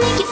make 0.00 0.20
you 0.20 0.31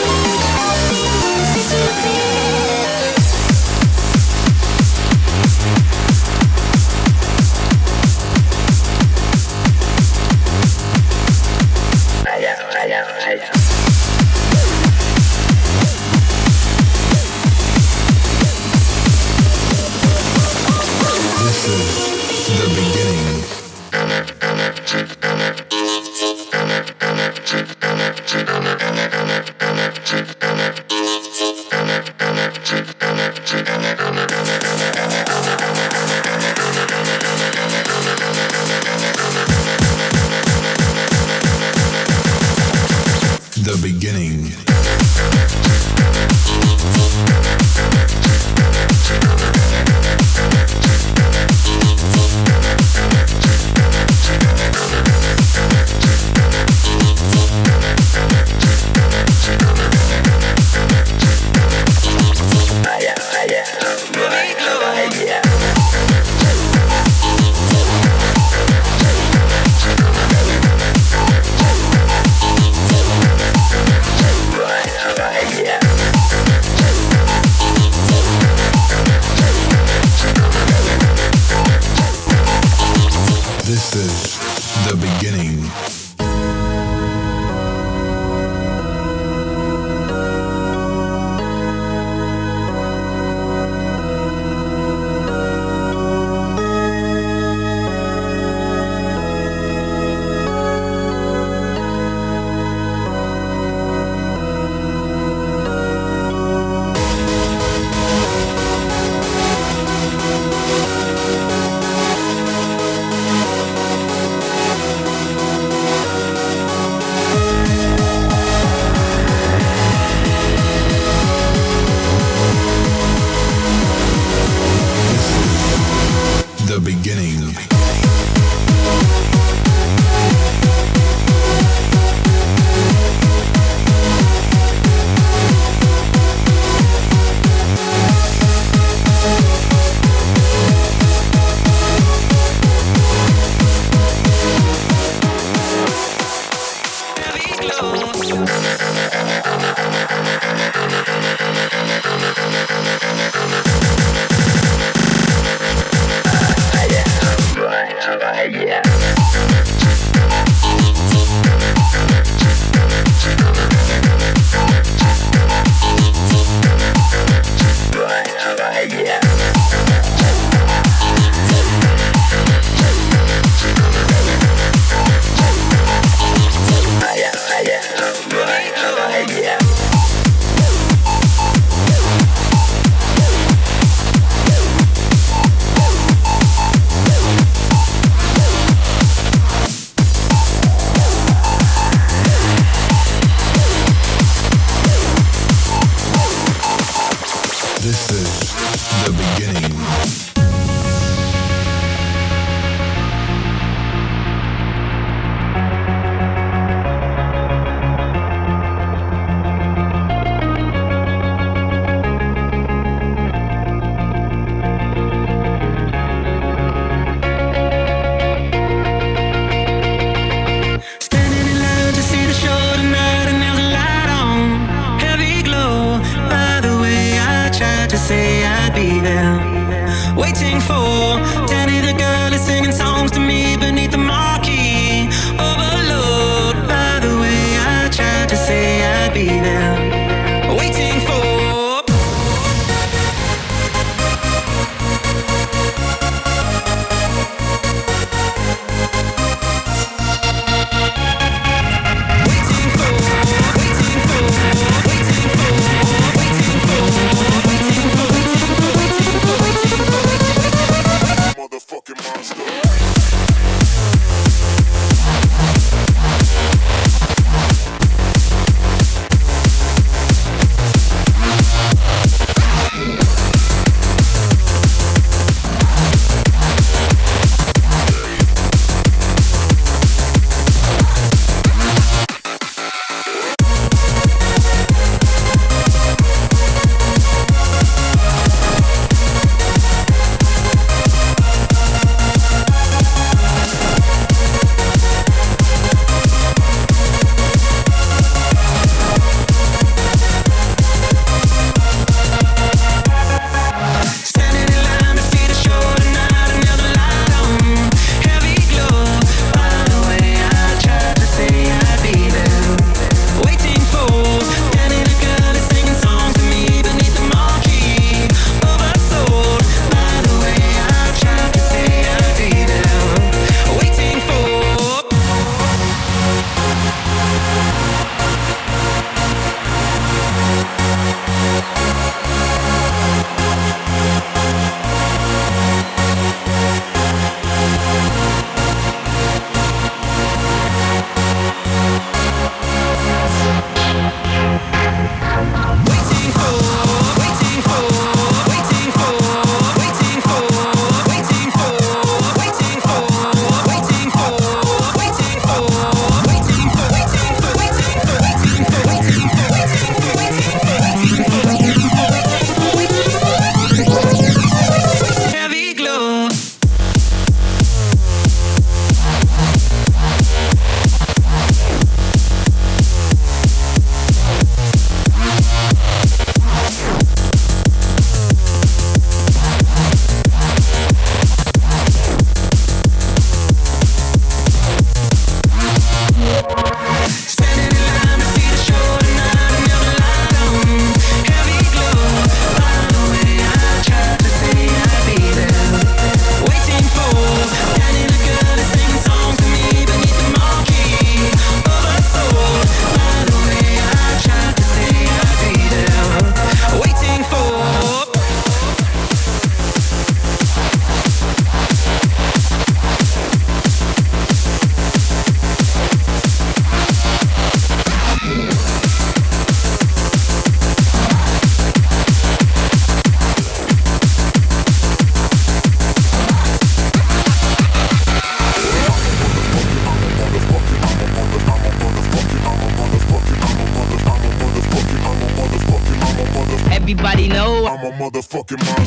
a 438.33 438.37
motherfucking 438.37 438.60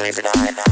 tonight, 0.00 0.18
it's 0.18 0.22
time 0.22 0.69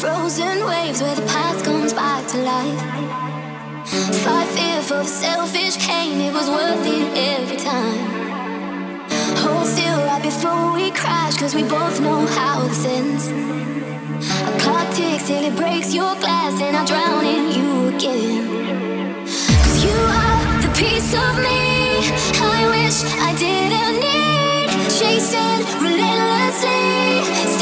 frozen 0.00 0.64
waves 0.64 1.02
where 1.02 1.14
the 1.16 1.26
past 1.26 1.64
comes 1.64 1.92
back 1.92 2.24
to 2.28 2.38
life. 2.38 2.80
Fight 4.22 4.48
fear 4.54 4.80
for 4.82 5.02
the 5.02 5.04
selfish 5.04 5.76
pain, 5.78 6.20
it 6.20 6.32
was 6.32 6.48
worth 6.48 6.86
it 6.86 7.08
every 7.34 7.56
time. 7.56 7.98
Hold 9.42 9.66
still 9.66 9.98
right 10.06 10.22
before 10.22 10.72
we 10.72 10.92
crash, 10.92 11.36
cause 11.36 11.52
we 11.52 11.64
both 11.64 12.00
know 12.00 12.24
how 12.38 12.68
this 12.68 12.86
ends. 12.86 13.26
A 13.26 14.52
clock 14.60 14.88
ticks 14.94 15.26
till 15.26 15.42
it 15.42 15.56
breaks 15.56 15.92
your 15.92 16.14
glass, 16.22 16.54
and 16.62 16.76
I 16.76 16.84
drown 16.84 17.24
in 17.26 17.44
you 17.56 17.96
again. 17.96 19.26
Cause 19.26 19.84
you 19.84 19.98
are 20.22 20.62
the 20.62 20.72
piece 20.78 21.12
of 21.26 21.34
me 21.42 21.58
I 22.54 22.60
wish 22.74 22.98
I 23.28 23.34
didn't 23.34 23.96
need, 24.06 24.68
chasing 24.98 25.60
relentlessly. 25.82 27.57